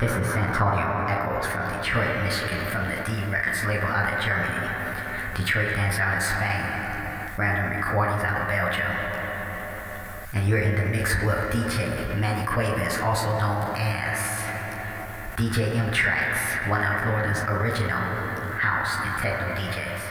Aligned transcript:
This 0.00 0.12
is 0.12 0.32
Santonio 0.32 1.04
Echols 1.12 1.44
from 1.44 1.68
Detroit, 1.76 2.24
Michigan, 2.24 2.64
from 2.72 2.88
the 2.88 2.96
D 3.04 3.22
Records 3.30 3.66
label 3.66 3.84
out 3.84 4.08
of 4.16 4.24
Germany. 4.24 4.66
Detroit 5.36 5.76
Dance 5.76 5.98
out 5.98 6.16
of 6.16 6.22
Spain. 6.22 6.64
Random 7.36 7.76
Recordings 7.76 8.24
out 8.24 8.40
of 8.40 8.48
Belgium. 8.48 8.96
And 10.32 10.48
you're 10.48 10.60
in 10.60 10.74
the 10.74 10.86
mix 10.86 11.12
with 11.20 11.36
DJ 11.52 12.16
Manny 12.16 12.46
Cuevas, 12.46 12.96
also 13.00 13.28
known 13.36 13.76
as 13.76 14.16
DJ 15.36 15.76
M-TRAXXX, 15.76 16.70
one 16.70 16.82
of 16.82 17.02
Florida's 17.02 17.42
original 17.50 18.00
house 18.56 18.96
and 19.04 19.20
techno 19.20 19.54
DJs. 19.54 20.09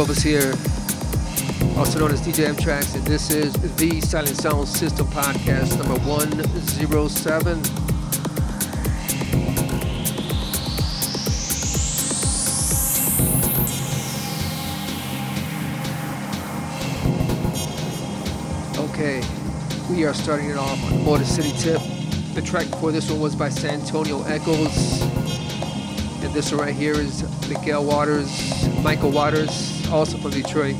Cuevas 0.00 0.22
here, 0.22 0.54
also 1.76 1.98
known 1.98 2.10
as 2.10 2.22
DJ 2.22 2.48
M-TRAXXX, 2.48 2.94
and 2.94 3.06
this 3.06 3.30
is 3.30 3.52
the 3.76 4.00
Silent 4.00 4.34
Sound 4.34 4.66
System 4.66 5.06
podcast 5.08 5.76
number 5.76 6.00
107. 6.08 7.58
Okay, 18.78 19.22
we 19.90 20.06
are 20.06 20.14
starting 20.14 20.48
it 20.48 20.56
off 20.56 20.82
on 20.84 21.04
Motor 21.04 21.26
City 21.26 21.50
tip. 21.58 21.82
The 22.32 22.40
track 22.40 22.70
before 22.70 22.90
this 22.90 23.10
one 23.10 23.20
was 23.20 23.36
by 23.36 23.50
Santonio 23.50 24.22
Echols. 24.22 25.02
And 26.22 26.32
this 26.32 26.52
one 26.52 26.62
right 26.62 26.74
here 26.74 26.94
is 26.94 27.22
Miguel 27.50 27.84
Waters, 27.84 28.30
Mykel 28.82 29.12
Waters, 29.12 29.69
also 29.90 30.16
from 30.18 30.30
Detroit. 30.30 30.78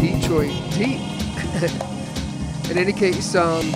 Detroit 0.00 0.52
deep. 0.72 1.00
In 2.70 2.78
any 2.78 2.92
case, 2.92 3.34
um, 3.34 3.66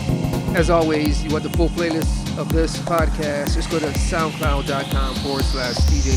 as 0.55 0.71
always, 0.71 1.25
you 1.25 1.31
want 1.31 1.43
the 1.45 1.51
full 1.51 1.69
playlist 1.71 2.39
of 2.39 2.53
this 2.53 2.79
podcast, 2.79 3.55
just 3.55 3.71
go 3.71 3.79
to 3.79 3.87
soundcloud.com 3.87 5.15
forward 5.17 5.45
slash 5.45 5.77
DJ 5.77 6.15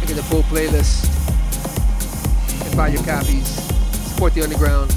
and 0.00 0.08
get 0.08 0.14
the 0.16 0.22
full 0.22 0.42
playlist 0.44 1.06
and 2.66 2.76
buy 2.76 2.88
your 2.88 3.02
copies. 3.04 3.46
Support 4.12 4.34
the 4.34 4.42
underground. 4.42 4.94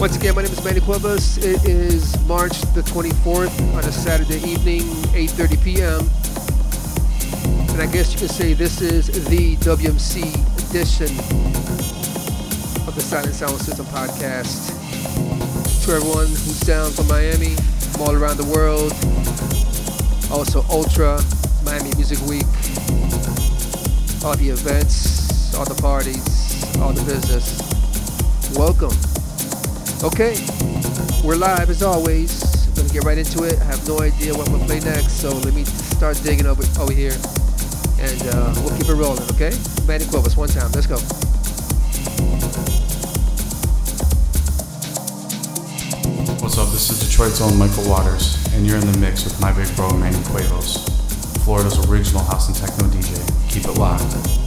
Once 0.00 0.16
again, 0.16 0.34
my 0.34 0.42
name 0.42 0.52
is 0.52 0.64
Manny 0.64 0.80
Cuevas. 0.80 1.38
It 1.38 1.64
is 1.64 2.18
March 2.26 2.60
the 2.74 2.82
24th 2.82 3.74
on 3.74 3.84
a 3.84 3.92
Saturday 3.92 4.42
evening, 4.48 4.82
8.30 5.12 5.64
p.m. 5.64 6.23
And 7.74 7.82
I 7.82 7.86
guess 7.86 8.12
you 8.12 8.20
could 8.20 8.30
say 8.30 8.54
this 8.54 8.80
is 8.80 9.08
the 9.28 9.56
WMC 9.56 10.22
edition 10.70 11.10
of 12.86 12.94
the 12.94 13.00
Silent 13.00 13.34
Sound 13.34 13.60
System 13.60 13.84
podcast. 13.86 14.70
To 15.84 15.92
everyone 15.92 16.28
who's 16.28 16.60
down 16.60 16.92
from 16.92 17.08
Miami, 17.08 17.56
from 17.90 18.02
all 18.02 18.14
around 18.14 18.36
the 18.36 18.44
world, 18.44 18.92
also 20.30 20.64
Ultra, 20.70 21.20
Miami 21.64 21.92
Music 21.96 22.20
Week, 22.28 22.46
all 24.22 24.36
the 24.36 24.50
events, 24.50 25.52
all 25.56 25.64
the 25.64 25.74
parties, 25.82 26.78
all 26.78 26.92
the 26.92 27.02
business. 27.02 27.58
Welcome. 28.56 28.94
Okay, 30.06 30.38
we're 31.26 31.34
live 31.34 31.70
as 31.70 31.82
always. 31.82 32.40
Gonna 32.76 32.88
get 32.90 33.02
right 33.02 33.18
into 33.18 33.42
it. 33.42 33.58
I 33.58 33.64
have 33.64 33.84
no 33.88 33.98
idea 33.98 34.32
what 34.32 34.46
I'm 34.46 34.54
gonna 34.54 34.66
play 34.66 34.78
next, 34.78 35.14
so 35.20 35.30
let 35.30 35.52
me 35.52 35.64
start 35.64 36.20
digging 36.22 36.46
over, 36.46 36.62
over 36.80 36.92
here. 36.92 37.16
And 38.04 38.22
uh, 38.28 38.52
we'll 38.58 38.76
keep 38.76 38.86
it 38.86 38.94
rolling, 38.94 39.22
okay? 39.30 39.50
Manny 39.86 40.04
Cuevas, 40.04 40.36
one 40.36 40.50
time. 40.50 40.70
Let's 40.72 40.86
go. 40.86 40.96
What's 46.42 46.58
up? 46.58 46.68
This 46.68 46.90
is 46.90 47.00
Detroit's 47.08 47.40
own 47.40 47.52
Mykel 47.52 47.88
Waters, 47.88 48.36
and 48.52 48.66
you're 48.66 48.76
in 48.76 48.92
the 48.92 48.98
mix 48.98 49.24
with 49.24 49.40
my 49.40 49.52
big 49.52 49.74
bro 49.74 49.90
Manny 49.96 50.22
Cuevas, 50.24 50.84
Florida's 51.44 51.78
original 51.88 52.22
house 52.24 52.48
and 52.48 52.56
techno 52.56 52.88
DJ. 52.88 53.16
Keep 53.50 53.64
it 53.64 53.78
locked. 53.78 54.43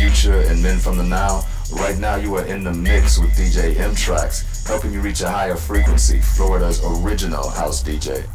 Future 0.00 0.40
and 0.48 0.62
Men 0.62 0.78
from 0.78 0.96
the 0.96 1.04
Now. 1.04 1.44
Right 1.72 1.98
now, 1.98 2.16
you 2.16 2.34
are 2.36 2.46
in 2.46 2.64
the 2.64 2.72
mix 2.72 3.18
with 3.18 3.32
DJ 3.32 3.76
M-TRAXXX, 3.76 4.66
helping 4.66 4.94
you 4.94 5.02
reach 5.02 5.20
a 5.20 5.28
higher 5.28 5.56
frequency, 5.56 6.22
Florida's 6.22 6.80
original 6.82 7.50
house 7.50 7.82
DJ. 7.82 8.26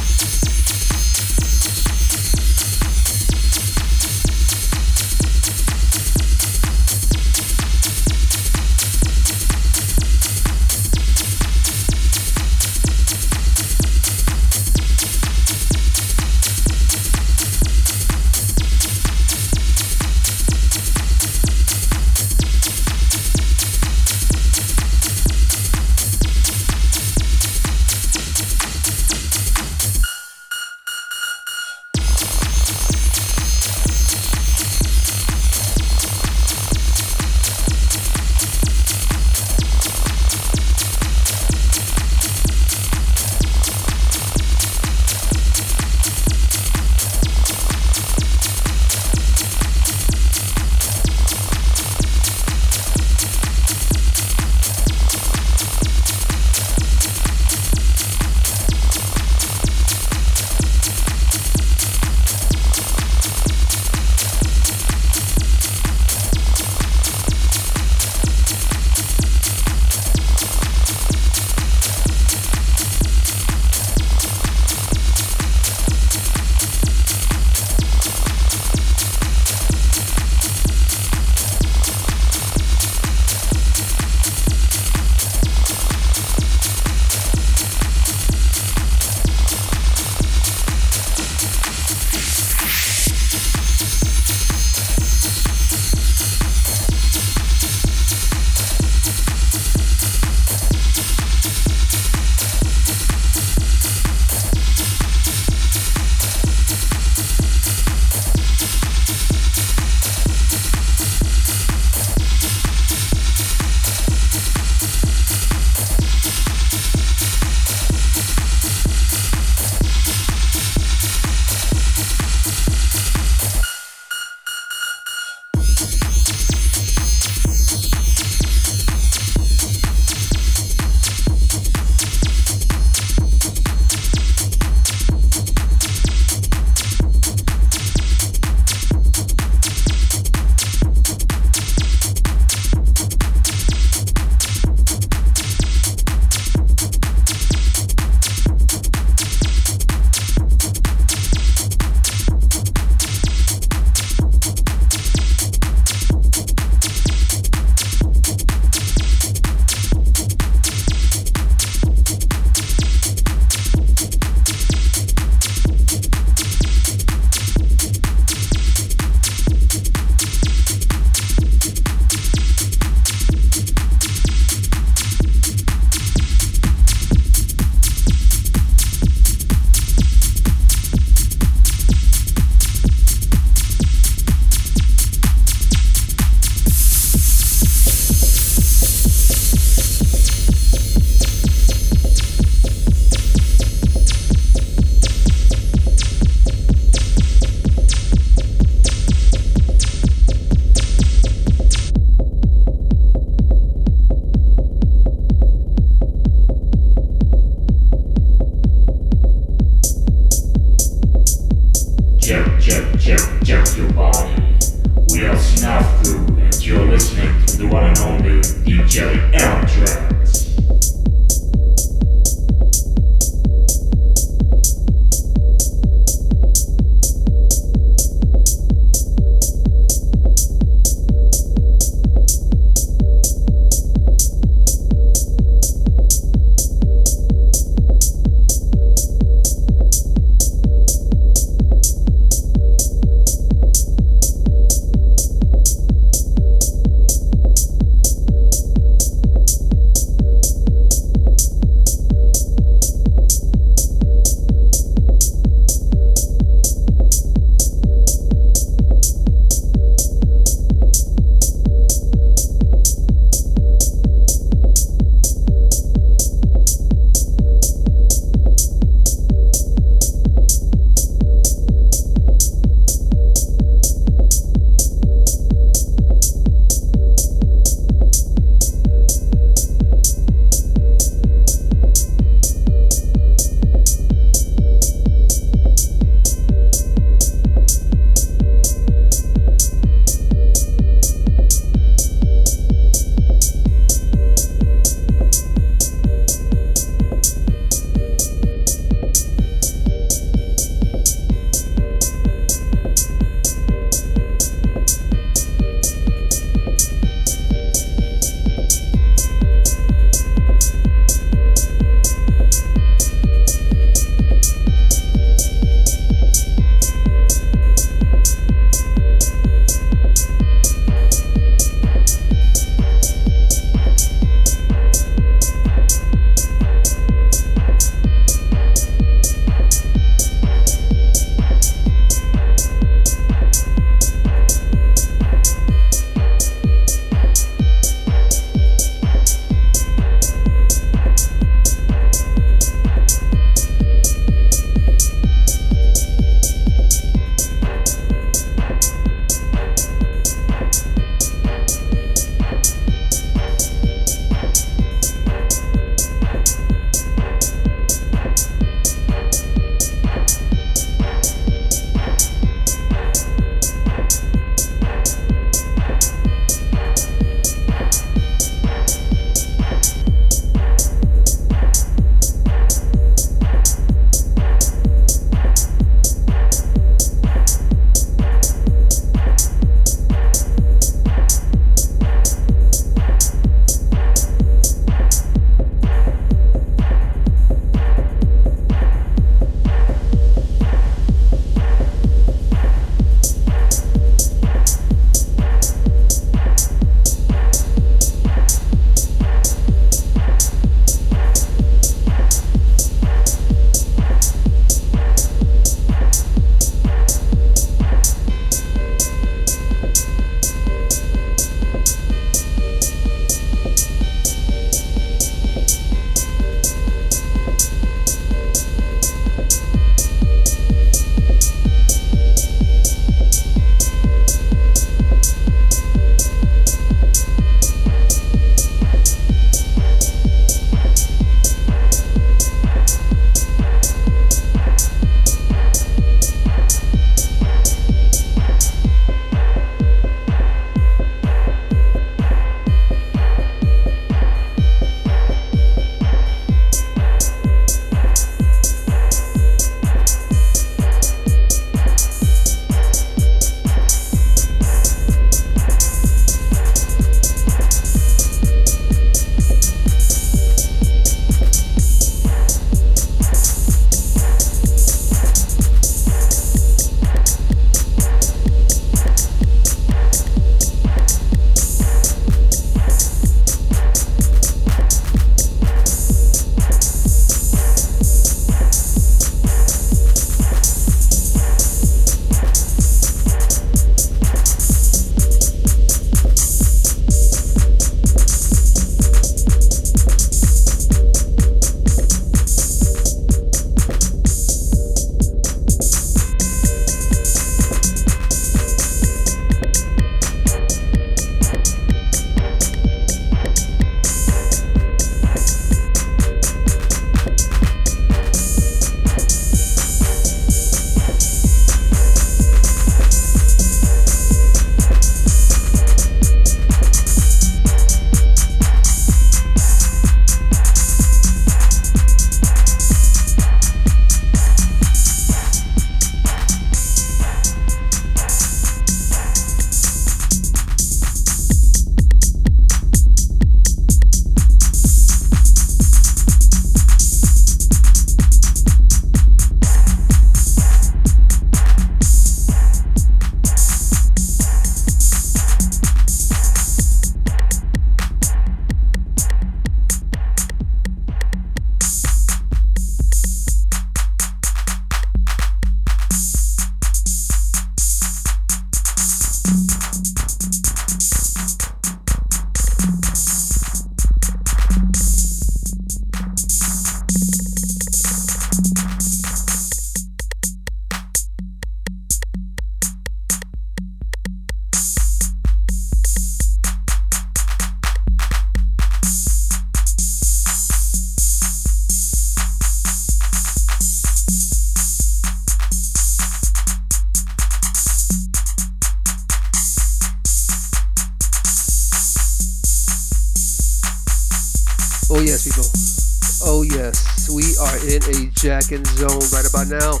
Zone 598.80 599.20
right 599.36 599.44
about 599.44 599.68
now. 599.68 600.00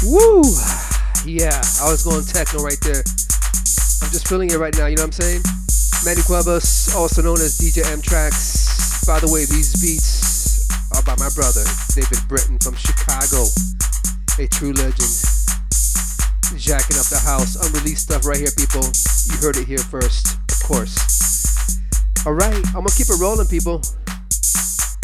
Woo! 0.00 0.40
Yeah, 1.28 1.60
I 1.84 1.92
was 1.92 2.00
going 2.00 2.24
techno 2.24 2.64
right 2.64 2.80
there. 2.80 3.04
I'm 4.00 4.08
just 4.08 4.28
feeling 4.28 4.50
it 4.50 4.56
right 4.56 4.74
now, 4.76 4.86
you 4.86 4.96
know 4.96 5.04
what 5.04 5.20
I'm 5.20 5.20
saying? 5.20 5.42
Manny 6.04 6.22
Cuevas, 6.24 6.94
also 6.96 7.20
known 7.20 7.36
as 7.44 7.58
DJ 7.60 7.84
M-TRAXXX. 7.92 9.06
By 9.06 9.20
the 9.20 9.28
way, 9.28 9.44
these 9.44 9.76
beats 9.76 10.64
are 10.96 11.02
by 11.04 11.16
my 11.20 11.28
brother, 11.36 11.64
David 11.92 12.24
Britton 12.28 12.58
from 12.58 12.76
Chicago. 12.76 13.44
A 14.40 14.48
true 14.48 14.72
legend. 14.72 15.12
Jacking 16.56 16.96
up 16.96 17.08
the 17.12 17.20
house. 17.24 17.56
Unreleased 17.60 18.08
stuff 18.08 18.24
right 18.24 18.40
here, 18.40 18.52
people. 18.56 18.84
You 19.28 19.36
heard 19.40 19.56
it 19.56 19.68
here 19.68 19.84
first, 19.84 20.36
of 20.48 20.60
course. 20.64 20.96
Alright, 22.24 22.64
I'm 22.72 22.84
gonna 22.84 22.96
keep 22.96 23.08
it 23.08 23.20
rolling, 23.20 23.48
people. 23.48 23.84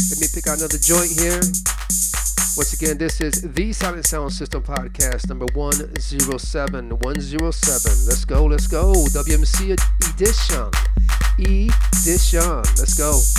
Let 0.09 0.19
me 0.21 0.27
pick 0.33 0.49
out 0.49 0.59
another 0.59 0.81
joint 0.81 1.13
here. 1.13 1.41
Once 2.61 2.75
again, 2.75 2.99
this 2.99 3.23
is 3.23 3.41
the 3.41 3.73
Silent 3.73 4.05
Sound 4.05 4.31
System 4.35 4.63
podcast 4.63 5.31
number 5.31 5.47
107. 5.55 6.91
107. 6.91 8.07
Let's 8.07 8.27
go, 8.27 8.45
let's 8.45 8.67
go. 8.67 8.93
WMC 8.93 9.79
edition. 10.13 10.71
Edition. 11.39 12.57
Let's 12.77 12.93
go. 12.99 13.30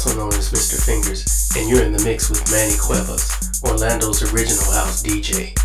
Also 0.00 0.16
known 0.16 0.32
as 0.32 0.50
Mr. 0.50 0.82
Fingers, 0.82 1.50
and 1.54 1.68
you're 1.68 1.84
in 1.84 1.92
the 1.92 2.02
mix 2.02 2.30
with 2.30 2.50
Manny 2.50 2.74
Cuevas, 2.80 3.60
Orlando's 3.62 4.22
original 4.32 4.72
house 4.72 5.02
DJ. 5.02 5.59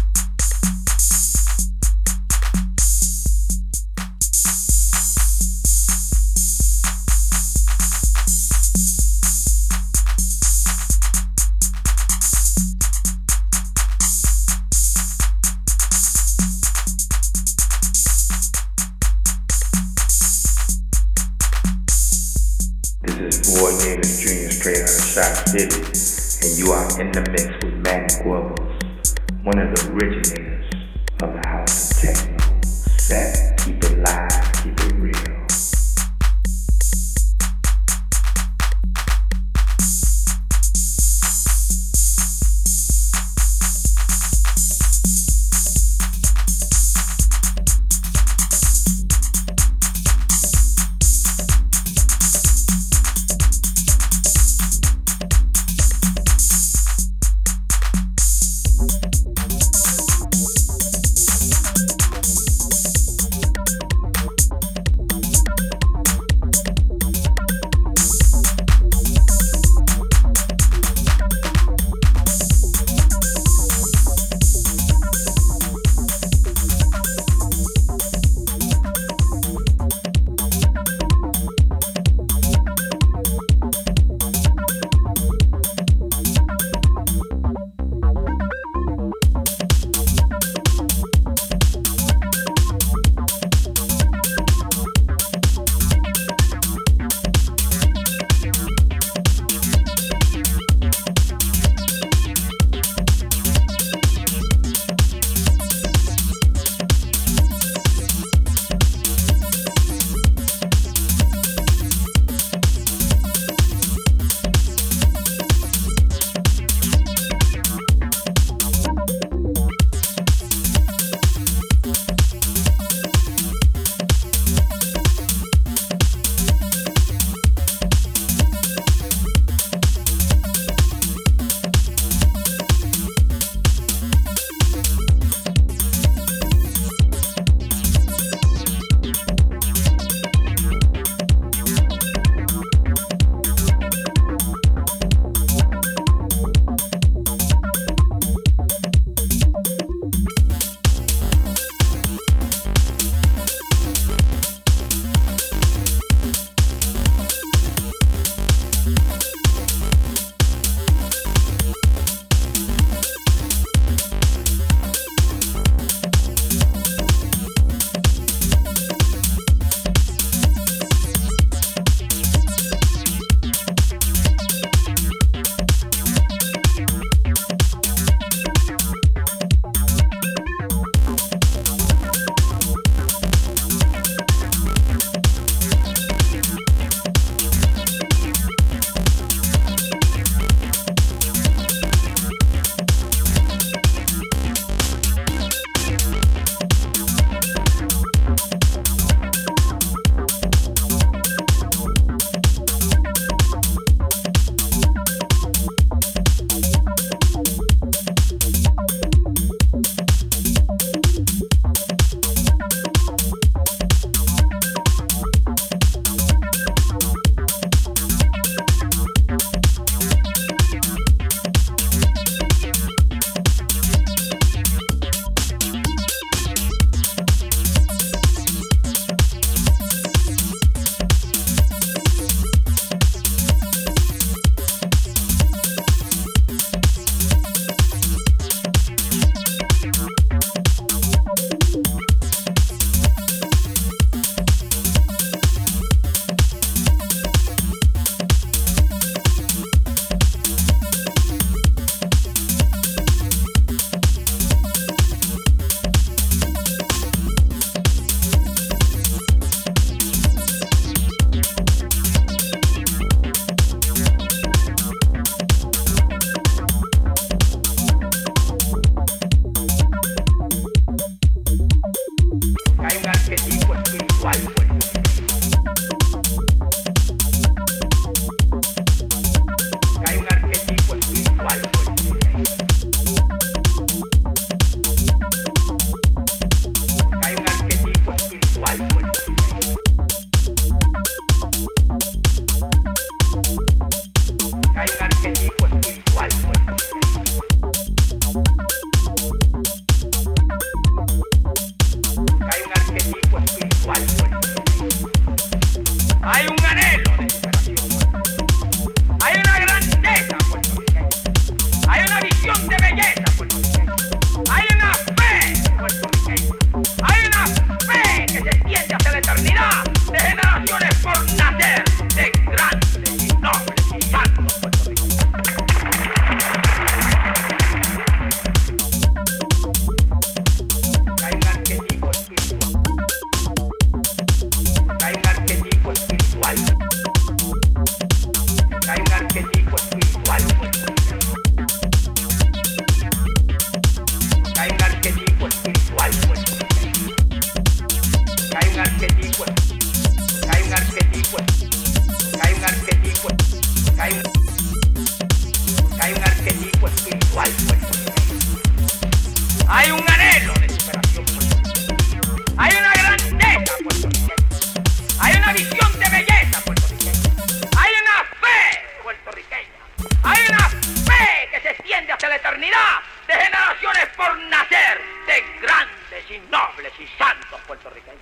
de 372.72 373.34
generaciones 373.34 374.07
por 374.18 374.38
nacer 374.49 374.99
de 375.28 375.43
grandes 375.61 376.32
y 376.32 376.39
nobles 376.49 376.91
y 376.99 377.07
santos 377.18 377.61
puertorriqueños. 377.68 378.22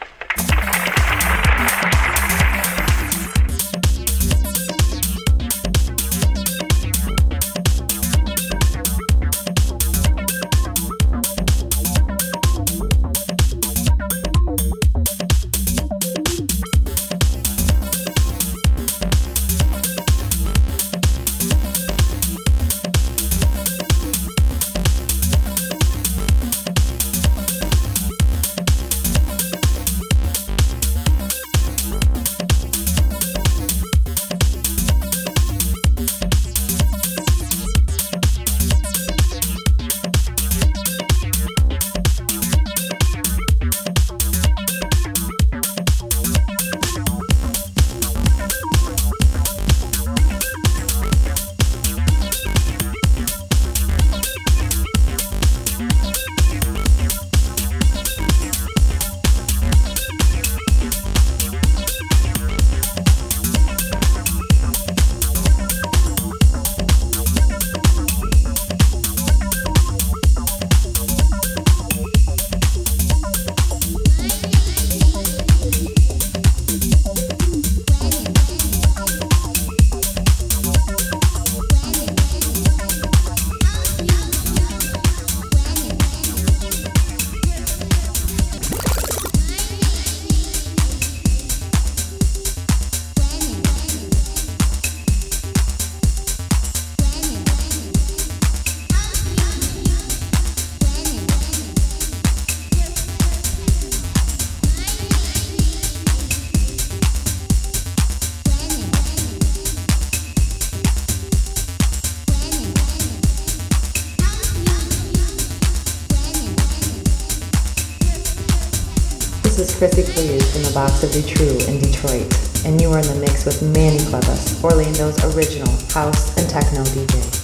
Box 120.74 121.03
of 121.03 121.11
Detrue 121.11 121.67
in 121.67 121.80
Detroit, 121.80 122.26
and 122.65 122.82
you 122.82 122.91
are 122.91 122.99
in 122.99 123.05
the 123.05 123.15
mix 123.19 123.45
with 123.45 123.61
Manny 123.61 124.03
Cuevas, 124.09 124.63
Orlando's 124.63 125.24
original 125.36 125.71
house 125.93 126.36
and 126.38 126.49
techno 126.49 126.84
DJ. 126.84 127.43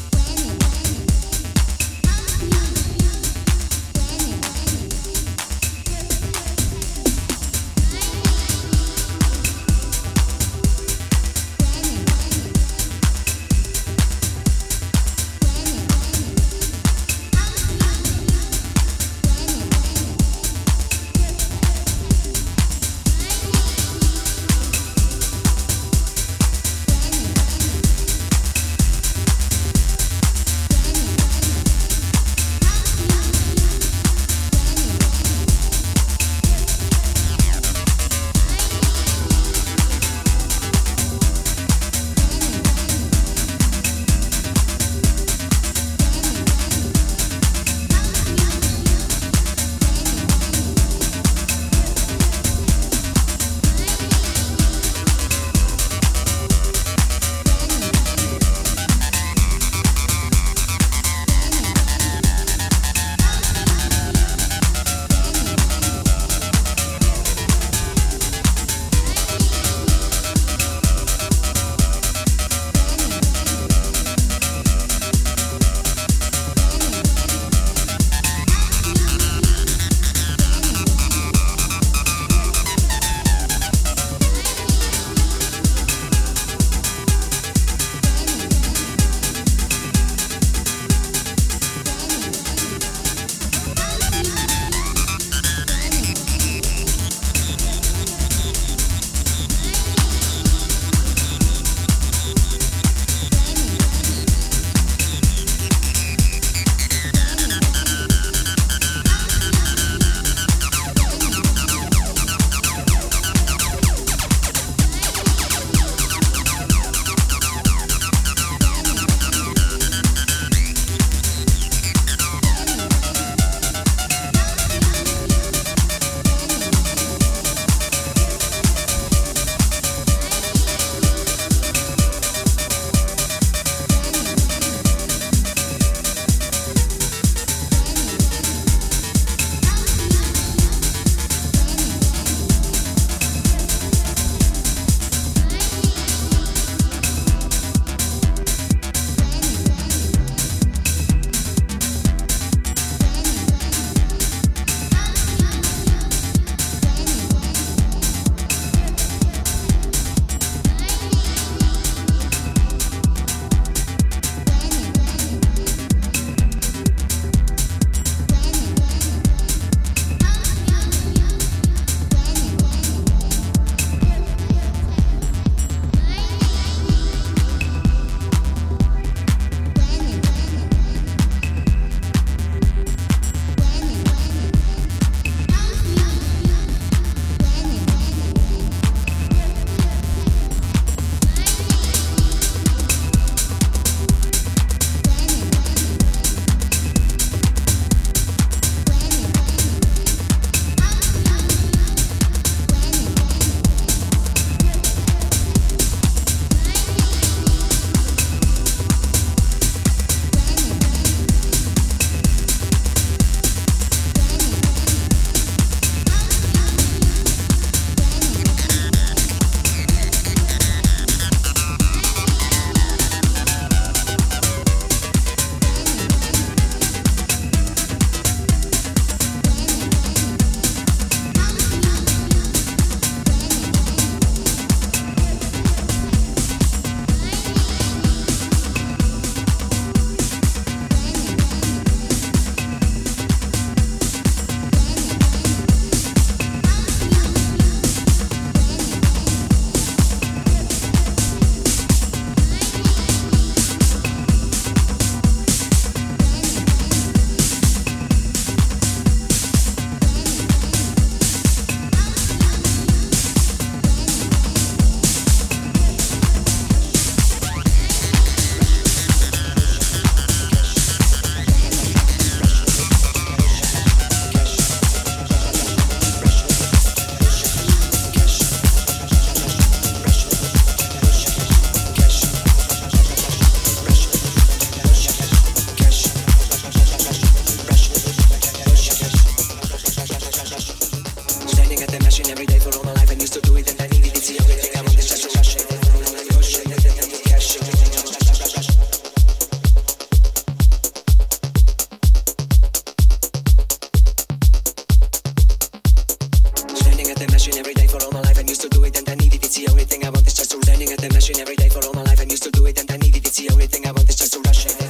at 307.22 307.28
the 307.28 307.34
machine 307.34 307.58
every 307.58 307.74
day 307.74 307.88
for 307.88 308.02
all 308.04 308.12
my 308.12 308.22
life 308.22 308.38
and 308.38 308.48
used 308.48 308.62
to 308.62 308.70
do 308.70 308.84
it 308.84 308.98
and 308.98 309.10
I 309.10 309.16
need 309.16 309.34
it. 309.34 309.44
It's 309.44 309.56
the 309.56 309.68
only 309.70 309.84
thing 309.84 310.06
I 310.06 310.10
want 310.10 310.26
It's 310.26 310.36
just 310.36 310.52
to 310.52 310.58
running 310.72 310.90
at 310.92 311.00
the 311.00 311.10
machine 311.10 311.40
every 311.40 311.56
day 311.56 311.70
for 311.70 311.84
all 311.86 311.94
my 311.94 312.04
life 312.04 312.20
and 312.22 312.32
used 312.32 312.44
to 312.44 312.52
do 312.52 312.66
it 312.66 312.80
and 312.80 312.90
I 312.92 312.98
need 312.98 313.16
it. 313.16 313.26
It's 313.26 313.38
the 313.38 313.50
only 313.52 313.68
thing 313.68 313.86
I 313.86 313.92
want 313.92 314.08
It's 314.10 314.18
just 314.18 314.34
to 314.34 314.40
rushing. 314.40 314.72
it. 314.72 314.90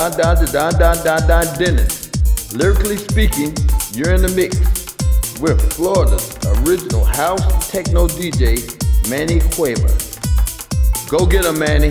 da 0.00 0.08
da 0.08 0.34
da 0.34 0.70
da 0.70 0.70
da 0.70 0.94
da 0.94 1.18
da 1.26 1.56
Dennis. 1.58 2.08
Lyrically 2.54 2.96
speaking, 2.96 3.54
you're 3.92 4.14
in 4.14 4.22
the 4.22 4.32
mix 4.34 4.56
with 5.40 5.60
Florida's 5.74 6.38
original 6.64 7.04
house 7.04 7.70
techno 7.70 8.08
DJ, 8.08 8.64
Manny 9.10 9.40
Cueva. 9.52 9.92
Go 11.10 11.26
get 11.26 11.44
him, 11.44 11.58
Manny. 11.58 11.90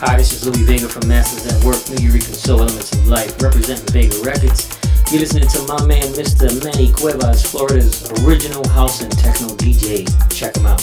Hi, 0.00 0.16
this 0.16 0.32
is 0.32 0.44
Louie 0.44 0.64
Vega 0.64 0.88
from 0.88 1.06
Masters 1.06 1.46
at 1.46 1.64
Work, 1.64 1.76
Nuyorican 1.76 2.34
Soul 2.34 2.62
Elements 2.62 2.90
of 2.90 3.06
Life, 3.06 3.40
representing 3.40 3.86
Vega 3.92 4.20
Records. 4.24 4.75
You're 5.08 5.20
listening 5.20 5.46
to 5.46 5.62
my 5.68 5.86
man, 5.86 6.02
Mr. 6.14 6.50
Manny 6.64 6.90
Cuevas, 6.90 7.48
Florida's 7.48 8.10
original 8.24 8.66
house 8.70 9.02
and 9.02 9.12
techno 9.16 9.46
DJ. 9.54 10.04
Check 10.34 10.56
him 10.56 10.66
out. 10.66 10.80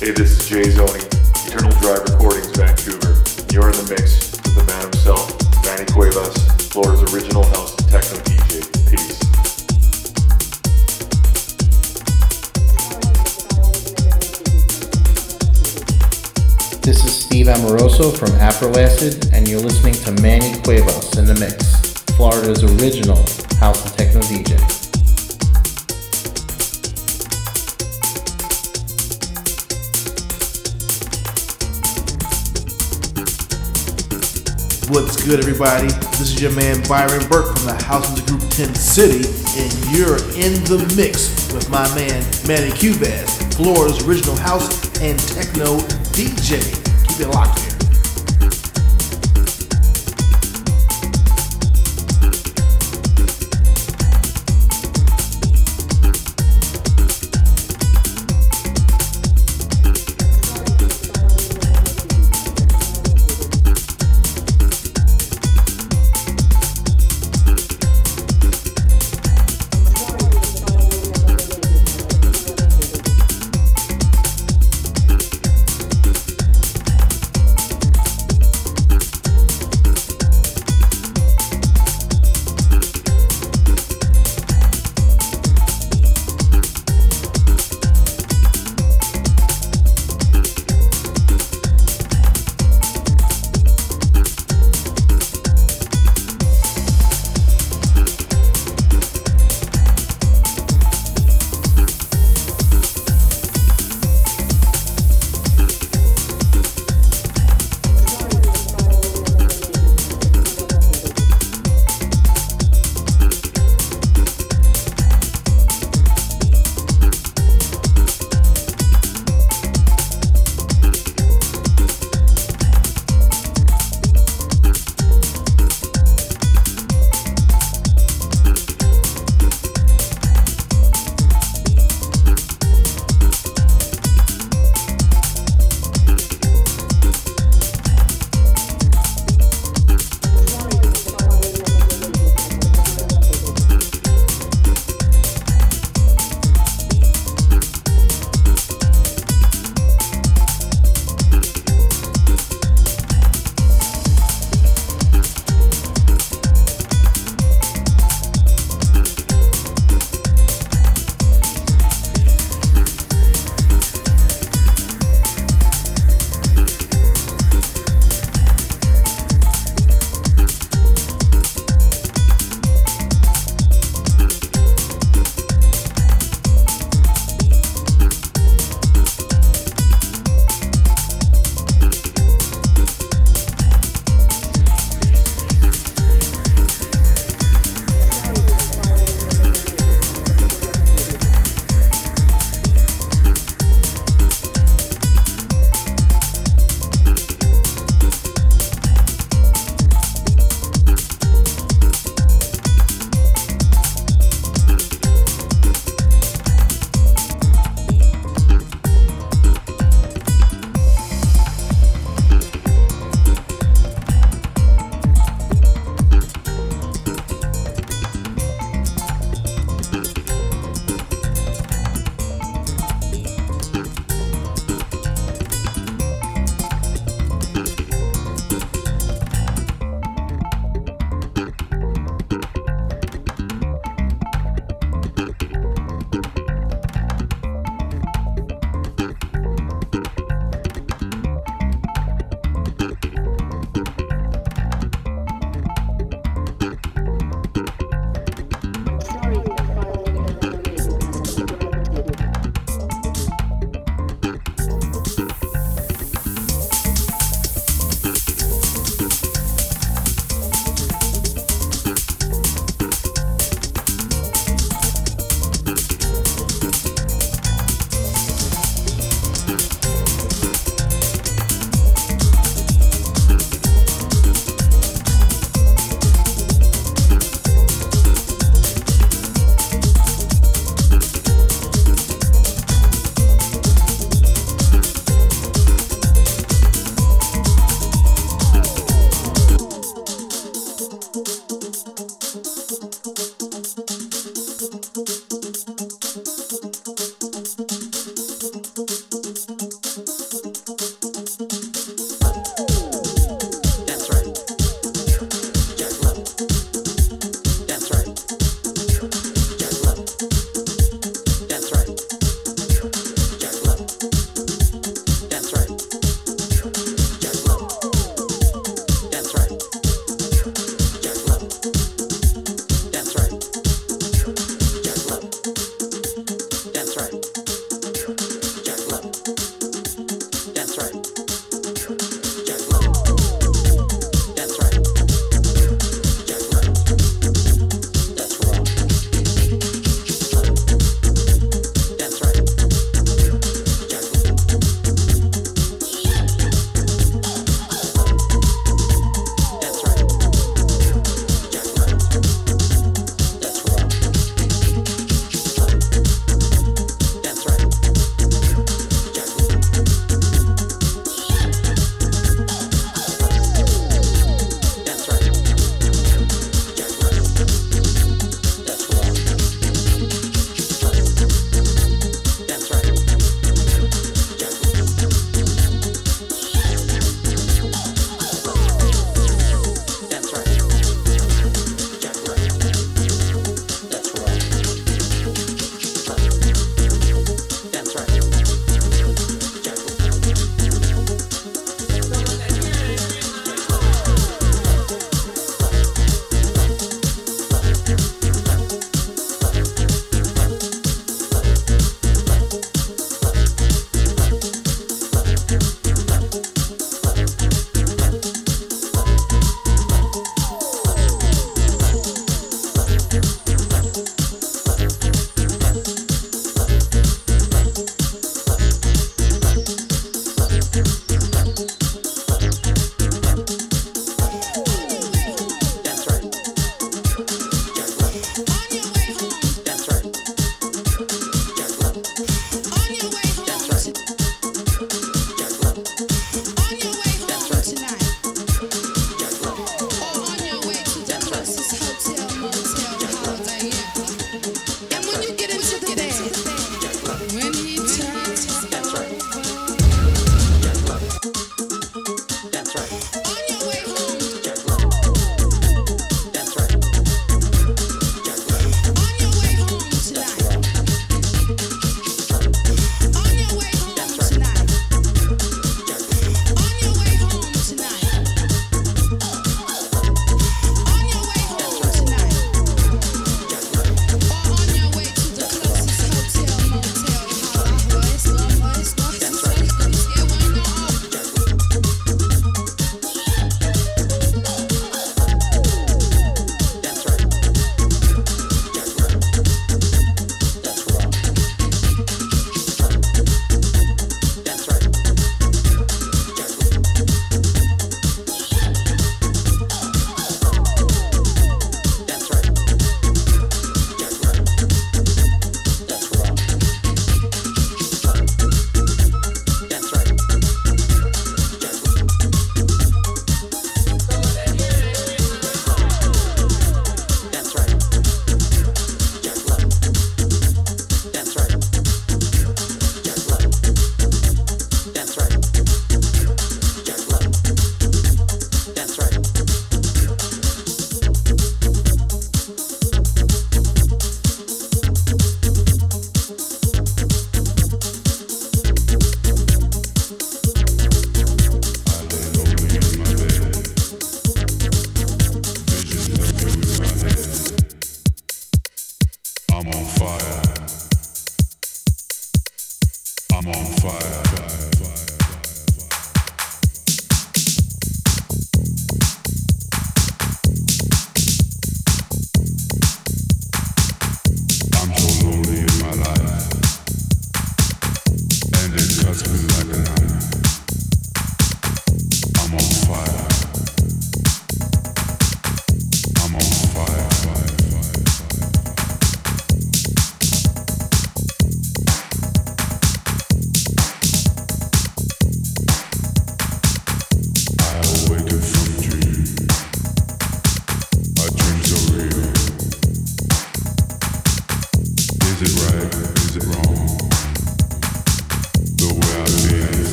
Hey, 0.00 0.10
this 0.10 0.32
is 0.32 0.48
Jay 0.48 0.62
Zoni, 0.62 0.98
Eternal 1.46 1.70
Drive 1.78 2.02
Recordings, 2.10 2.56
Vancouver. 2.56 3.14
You're 3.52 3.70
in 3.70 3.76
the 3.78 3.86
mix 3.90 4.32
with 4.32 4.56
the 4.56 4.64
man 4.66 4.82
himself, 4.82 5.30
Manny 5.64 5.84
Cuevas, 5.92 6.34
Florida's 6.72 7.14
original 7.14 7.44
house 7.44 7.78
and 7.78 7.88
techno 7.88 8.29
Steve 17.40 17.56
Amoroso 17.56 18.10
from 18.10 18.28
Afrolacid, 18.32 19.32
and 19.32 19.48
you're 19.48 19.60
listening 19.60 19.94
to 19.94 20.12
Manny 20.20 20.60
Cuevas 20.60 21.16
in 21.16 21.24
the 21.24 21.34
Mix, 21.36 21.94
Florida's 22.14 22.62
original 22.62 23.16
house 23.56 23.82
and 23.82 23.96
techno 23.96 24.20
DJ. 24.20 24.60
What's 34.90 35.24
good, 35.24 35.40
everybody? 35.40 35.86
This 36.18 36.20
is 36.20 36.42
your 36.42 36.52
man 36.52 36.86
Byron 36.86 37.26
Burke 37.28 37.56
from 37.56 37.68
the 37.68 37.82
House 37.84 38.06
Music 38.10 38.26
Group 38.26 38.42
10 38.50 38.74
City, 38.74 39.26
and 39.56 39.96
you're 39.96 40.18
in 40.36 40.62
the 40.64 40.92
mix 40.94 41.50
with 41.54 41.70
my 41.70 41.88
man 41.94 42.22
Manny 42.46 42.70
Cuevas, 42.76 43.38
Florida's 43.56 44.06
original 44.06 44.36
house 44.36 44.84
and 45.00 45.18
techno 45.18 45.78
DJ 46.12 46.79
be 47.20 47.26
lucky. 47.26 47.69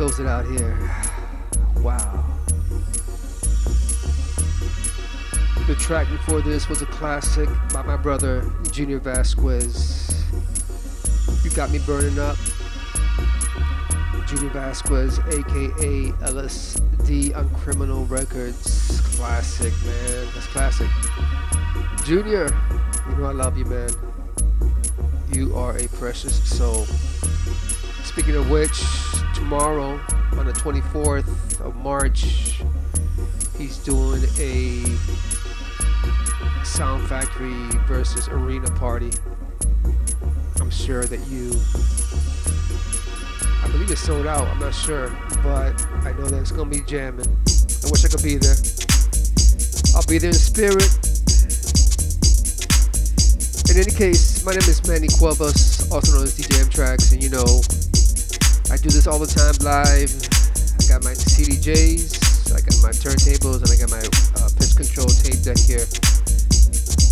Close 0.00 0.18
it 0.18 0.26
out 0.26 0.46
here. 0.46 0.78
Wow. 1.80 2.24
The 5.66 5.74
track 5.74 6.08
before 6.08 6.40
this 6.40 6.70
was 6.70 6.80
a 6.80 6.86
classic 6.86 7.50
by 7.70 7.82
my 7.82 7.98
brother 7.98 8.50
Junior 8.72 8.98
Vasquez. 8.98 10.24
You 11.44 11.50
got 11.50 11.70
me 11.70 11.80
burning 11.80 12.18
up. 12.18 12.38
Junior 14.26 14.48
Vasquez, 14.48 15.18
aka 15.18 16.14
Ellis 16.22 16.80
D 17.04 17.34
on 17.34 17.50
Criminal 17.56 18.06
Records. 18.06 19.02
Classic, 19.18 19.74
man. 19.84 20.28
That's 20.32 20.46
classic. 20.46 20.88
Junior, 22.06 22.48
you 23.10 23.16
know 23.16 23.26
I 23.26 23.32
love 23.32 23.58
you, 23.58 23.66
man. 23.66 23.90
You 25.30 25.54
are 25.54 25.76
a 25.76 25.88
precious 25.88 26.42
soul. 26.56 26.86
Speaking 28.02 28.36
of 28.36 28.48
which, 28.48 28.82
tomorrow 29.50 29.98
on 30.38 30.46
the 30.46 30.52
24th 30.52 31.60
of 31.60 31.74
March, 31.74 32.62
he's 33.58 33.78
doing 33.78 34.22
a 34.38 34.84
Sound 36.64 37.08
Factory 37.08 37.50
versus 37.88 38.28
Arena 38.28 38.70
party. 38.76 39.10
I'm 40.60 40.70
sure 40.70 41.02
that 41.02 41.18
you, 41.26 41.50
I 43.64 43.72
believe 43.72 43.90
it's 43.90 44.02
sold 44.02 44.28
out, 44.28 44.46
I'm 44.46 44.60
not 44.60 44.72
sure, 44.72 45.08
but 45.42 45.84
I 46.04 46.12
know 46.12 46.26
that 46.26 46.38
it's 46.40 46.52
gonna 46.52 46.70
be 46.70 46.82
jamming. 46.82 47.26
I 47.26 47.90
wish 47.90 48.04
I 48.04 48.08
could 48.08 48.22
be 48.22 48.36
there. 48.36 48.54
I'll 49.96 50.06
be 50.06 50.18
there 50.18 50.30
in 50.30 50.34
spirit. 50.34 50.86
In 53.68 53.82
any 53.82 53.90
case, 53.90 54.44
my 54.44 54.52
name 54.52 54.60
is 54.60 54.86
Manny 54.86 55.08
Cuevas, 55.08 55.90
also 55.90 56.14
known 56.14 56.22
as 56.22 56.38
DJ 56.38 56.60
M-TRAXXX, 56.60 57.12
and 57.14 57.22
you 57.24 57.30
know, 57.30 57.79
do 58.80 58.88
this 58.88 59.06
all 59.06 59.20
the 59.20 59.28
time 59.28 59.52
live. 59.60 60.08
I 60.08 60.82
got 60.88 61.04
my 61.04 61.12
CDJs, 61.12 62.56
I 62.56 62.64
got 62.64 62.80
my 62.80 62.96
turntables, 62.96 63.60
and 63.60 63.68
I 63.68 63.76
got 63.76 63.92
my 63.92 64.00
uh, 64.40 64.48
pitch 64.56 64.72
control 64.72 65.04
tape 65.20 65.36
deck 65.44 65.60
here. 65.60 65.84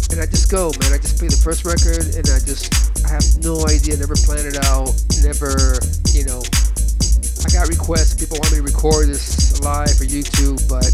And 0.08 0.16
I 0.16 0.24
just 0.24 0.48
go, 0.48 0.72
man. 0.80 0.96
I 0.96 0.98
just 0.98 1.20
play 1.20 1.28
the 1.28 1.36
first 1.36 1.68
record, 1.68 2.08
and 2.16 2.24
I 2.32 2.40
just, 2.40 2.72
I 3.04 3.12
have 3.12 3.28
no 3.44 3.60
idea, 3.68 4.00
never 4.00 4.16
planned 4.16 4.48
it 4.48 4.56
out, 4.64 4.96
never, 5.20 5.76
you 6.16 6.24
know. 6.24 6.40
I 7.44 7.52
got 7.52 7.68
requests, 7.68 8.16
people 8.16 8.40
want 8.40 8.56
me 8.56 8.64
to 8.64 8.66
record 8.66 9.12
this 9.12 9.60
live 9.60 9.92
for 9.92 10.08
YouTube, 10.08 10.64
but 10.72 10.88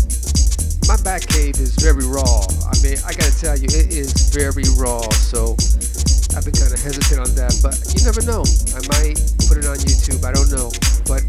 my 0.90 0.98
back 1.06 1.22
cave 1.22 1.54
is 1.62 1.78
very 1.78 2.02
raw. 2.02 2.42
I 2.66 2.74
mean, 2.82 2.98
I 3.06 3.14
gotta 3.14 3.34
tell 3.38 3.54
you, 3.54 3.70
it 3.70 3.94
is 3.94 4.10
very 4.34 4.66
raw, 4.74 5.06
so 5.14 5.54
I've 6.34 6.42
been 6.42 6.58
kind 6.58 6.74
of 6.74 6.82
hesitant 6.82 7.22
on 7.22 7.30
that, 7.38 7.54
but 7.62 7.78
never 8.04 8.20
know. 8.28 8.44
I 8.76 8.84
might 8.92 9.16
put 9.48 9.56
it 9.56 9.64
on 9.64 9.80
YouTube, 9.80 10.20
I 10.28 10.32
don't 10.36 10.52
know. 10.52 10.68
But 11.08 11.24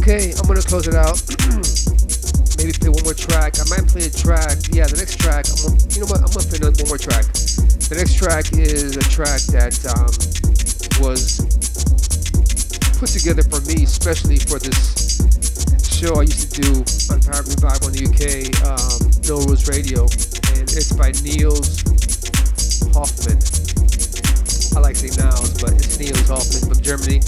Okay, 0.00 0.32
I'm 0.32 0.48
gonna 0.48 0.62
close 0.62 0.88
it 0.88 0.94
out. 0.94 1.20
Maybe 2.56 2.72
play 2.72 2.88
one 2.88 3.04
more 3.04 3.12
track. 3.12 3.60
I 3.60 3.64
might 3.68 3.84
play 3.84 4.08
a 4.08 4.10
track. 4.10 4.56
Yeah, 4.72 4.88
the 4.88 4.96
next 4.96 5.20
track. 5.20 5.44
I'm 5.52 5.76
you 5.92 6.00
know 6.00 6.08
what? 6.08 6.24
I'm 6.24 6.32
gonna 6.32 6.48
play 6.48 6.64
one 6.64 6.72
more 6.88 6.96
track. 6.96 7.28
The 7.92 8.00
next 8.00 8.16
track 8.16 8.56
is 8.56 8.96
a 8.96 9.04
track 9.12 9.44
that 9.52 9.76
um, 9.92 10.08
was 11.04 11.44
put 12.96 13.12
together 13.12 13.44
for 13.44 13.60
me, 13.68 13.84
especially 13.84 14.40
for 14.40 14.56
this 14.56 15.20
show 15.84 16.16
I 16.18 16.22
used 16.24 16.54
to 16.54 16.62
do 16.62 16.70
on 17.12 17.20
Pirate 17.20 17.52
Revival 17.52 17.92
in 17.92 18.00
the 18.00 18.04
UK, 18.08 18.48
um, 18.64 18.96
No 19.28 19.44
Rules 19.44 19.68
Radio, 19.68 20.08
and 20.56 20.64
it's 20.72 20.96
by 20.96 21.12
Nils 21.20 21.84
Hoffmann. 22.96 23.36
I 24.72 24.80
like 24.80 24.96
saying 24.96 25.20
Niels, 25.20 25.60
but 25.60 25.76
it's 25.76 26.00
Nils 26.00 26.26
Hoffmann 26.32 26.64
from 26.64 26.80
Germany, 26.80 27.20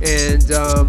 and 0.00 0.48
um, 0.56 0.88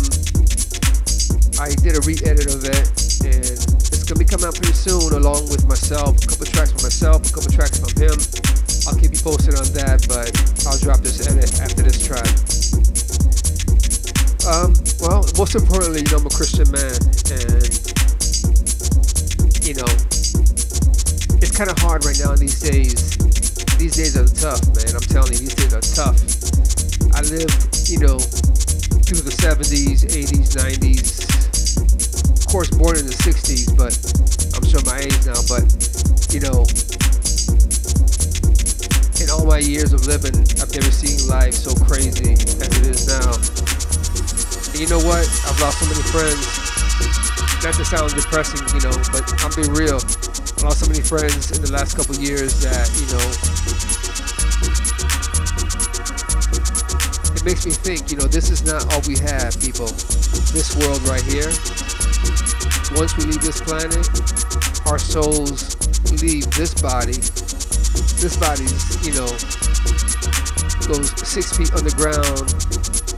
I 1.59 1.75
did 1.83 1.99
a 1.99 2.01
re-edit 2.07 2.55
of 2.55 2.63
it, 2.63 2.87
and 3.27 3.43
it's 3.43 4.07
gonna 4.07 4.23
be 4.23 4.23
coming 4.23 4.47
out 4.47 4.55
pretty 4.55 4.71
soon, 4.71 5.11
along 5.11 5.51
with 5.51 5.67
myself, 5.67 6.15
a 6.15 6.27
couple 6.27 6.47
tracks 6.47 6.71
from 6.71 6.87
myself, 6.87 7.19
a 7.27 7.33
couple 7.35 7.51
tracks 7.51 7.83
from 7.83 7.91
him. 7.99 8.15
I'll 8.87 8.95
keep 8.95 9.11
you 9.11 9.19
posted 9.19 9.59
on 9.59 9.67
that, 9.75 10.07
but 10.07 10.31
I'll 10.63 10.79
drop 10.79 11.03
this 11.03 11.19
edit 11.27 11.59
after 11.59 11.83
this 11.83 11.99
track. 11.99 12.31
Um, 14.47 14.71
well, 15.03 15.27
most 15.35 15.59
importantly, 15.59 15.99
you 15.99 16.09
know, 16.15 16.23
I'm 16.23 16.31
a 16.31 16.33
Christian 16.33 16.71
man, 16.71 16.95
and 17.27 17.67
you 19.67 19.75
know, 19.75 19.91
it's 21.43 21.51
kind 21.51 21.67
of 21.67 21.75
hard 21.83 22.07
right 22.07 22.19
now 22.23 22.39
these 22.39 22.63
days. 22.63 23.19
These 23.75 23.99
days 23.99 24.15
are 24.15 24.31
tough, 24.31 24.63
man. 24.79 24.95
I'm 24.95 25.03
telling 25.11 25.35
you, 25.35 25.43
these 25.43 25.59
days 25.59 25.75
are 25.75 25.83
tough. 25.83 26.23
I 27.11 27.19
lived, 27.27 27.91
you 27.91 27.99
know, 27.99 28.15
through 28.15 29.27
the 29.27 29.35
70s, 29.35 30.07
80s, 30.07 30.55
90s. 30.55 31.48
Course, 32.49 32.73
born 32.73 32.97
in 32.97 33.05
the 33.05 33.13
60s, 33.13 33.77
but 33.77 33.93
I'm 34.57 34.65
showing 34.65 34.81
my 34.89 34.97
age 35.05 35.21
now. 35.21 35.37
But 35.45 35.69
you 36.33 36.41
know, 36.41 36.65
in 39.21 39.29
all 39.29 39.45
my 39.45 39.61
years 39.61 39.93
of 39.93 40.09
living, 40.09 40.33
I've 40.57 40.73
never 40.73 40.89
seen 40.89 41.29
life 41.29 41.53
so 41.53 41.77
crazy 41.85 42.33
as 42.33 42.73
it 42.73 42.89
is 42.89 43.05
now. 43.05 43.37
And 44.73 44.81
you 44.81 44.89
know 44.89 44.97
what? 45.05 45.29
I've 45.45 45.61
lost 45.61 45.77
so 45.77 45.85
many 45.93 46.01
friends. 46.09 46.41
Not 47.61 47.77
to 47.77 47.85
sound 47.85 48.17
depressing, 48.17 48.65
you 48.73 48.81
know, 48.81 48.97
but 49.13 49.29
I'm 49.45 49.53
being 49.53 49.69
real. 49.77 50.01
I 50.01 50.73
lost 50.73 50.81
so 50.81 50.89
many 50.89 51.05
friends 51.05 51.53
in 51.53 51.61
the 51.61 51.69
last 51.69 52.01
couple 52.01 52.17
years 52.17 52.57
that, 52.65 52.89
you 52.97 53.05
know, 53.13 53.27
it 57.39 57.45
makes 57.45 57.65
me 57.65 57.71
think, 57.71 58.11
you 58.11 58.17
know, 58.17 58.27
this 58.27 58.49
is 58.49 58.65
not 58.65 58.83
all 58.91 58.99
we 59.07 59.17
have, 59.19 59.55
people. 59.61 59.87
This 60.51 60.75
world 60.75 60.99
right 61.07 61.23
here. 61.23 61.47
Once 62.99 63.15
we 63.15 63.23
leave 63.31 63.39
this 63.39 63.61
planet, 63.61 64.03
our 64.87 64.99
souls 64.99 65.77
leave 66.21 66.51
this 66.51 66.73
body. 66.81 67.15
This 68.19 68.35
body's, 68.35 68.75
you 69.07 69.13
know, 69.15 69.31
goes 70.83 71.15
six 71.23 71.55
feet 71.55 71.71
underground, 71.71 72.51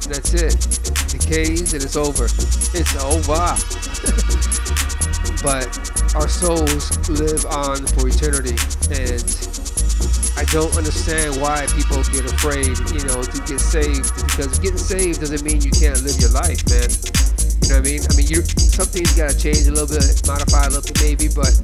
and 0.06 0.14
that's 0.14 0.34
it. 0.38 0.53
It 0.53 1.18
decays 1.18 1.73
and 1.73 1.81
it's 1.81 1.95
over. 1.95 2.26
It's 2.26 2.95
over. 3.02 3.57
but 5.41 5.65
our 6.14 6.30
souls 6.30 7.10
live 7.10 7.45
on 7.48 7.88
for 7.98 8.07
eternity, 8.07 8.57
and 8.93 9.61
don't 10.52 10.76
understand 10.76 11.40
why 11.40 11.64
people 11.80 12.03
get 12.11 12.28
afraid, 12.28 12.76
you 12.91 12.99
know, 13.07 13.23
to 13.23 13.40
get 13.48 13.64
saved. 13.64 14.11
Because 14.28 14.60
getting 14.60 14.78
saved 14.78 15.23
doesn't 15.23 15.48
mean 15.48 15.64
you 15.64 15.72
can't 15.72 15.95
live 16.03 16.19
your 16.19 16.36
life, 16.36 16.60
man. 16.68 16.91
You 17.64 17.72
know 17.72 17.80
what 17.80 17.88
I 17.88 17.88
mean? 17.88 18.02
I 18.03 18.11
mean, 18.19 18.28
you 18.28 18.44
some 18.44 18.84
things 18.91 19.15
gotta 19.15 19.32
change 19.32 19.64
a 19.68 19.72
little 19.72 19.88
bit, 19.88 20.03
modify 20.28 20.68
a 20.68 20.76
little 20.76 20.84
bit, 20.84 20.99
maybe, 20.99 21.32
but 21.32 21.56